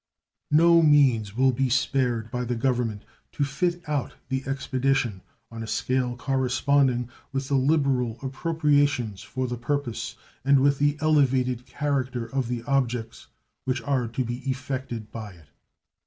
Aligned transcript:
No 0.49 0.81
means 0.81 1.37
will 1.37 1.51
be 1.51 1.69
spared 1.69 2.31
by 2.31 2.43
the 2.43 2.55
Government 2.55 3.03
to 3.33 3.43
fit 3.43 3.83
out 3.87 4.15
the 4.29 4.43
expedition 4.47 5.21
on 5.51 5.61
a 5.61 5.67
scale 5.67 6.17
corresponding 6.17 7.07
with 7.31 7.49
the 7.49 7.53
liberal 7.55 8.17
appropriations 8.23 9.21
for 9.21 9.45
the 9.47 9.59
purpose 9.59 10.15
and 10.43 10.59
with 10.59 10.79
the 10.79 10.97
elevated 11.01 11.67
character 11.67 12.25
of 12.25 12.47
the 12.47 12.63
objects 12.63 13.27
which 13.65 13.83
are 13.83 14.07
to 14.07 14.25
be 14.25 14.37
effected 14.49 15.11
by 15.11 15.33
it. 15.33 15.49